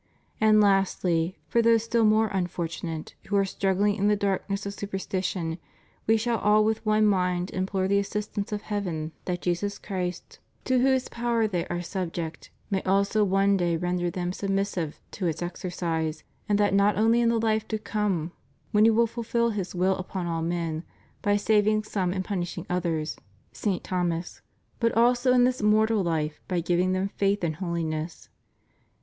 [0.39, 5.59] And lastly, for those still more unfortunate, who are struggling in the darkness of superstition,
[6.07, 10.79] we shall all with one mind implore the assistance of heaven that Jesus Christ, to
[10.79, 12.41] whose power CONSECRATION TO THE SACRED HEART OF JESUS.
[12.71, 16.57] 459 they are subject, may also one day render them submissive to its exercise; and
[16.57, 18.31] that not only in the life to come,
[18.71, 20.83] when He will fulfil His will upon all men,
[21.21, 23.17] by saving some and punishing others
[23.51, 23.83] (St.
[23.83, 24.41] Thomas),
[24.79, 28.29] but also in this mortal life by giving them faith and holiness.